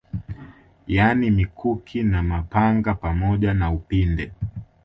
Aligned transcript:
Yani 0.87 1.31
mikuki 1.31 2.03
na 2.03 2.23
mapanga 2.23 2.93
pamoja 2.95 3.53
na 3.53 3.71
upinde 3.71 4.31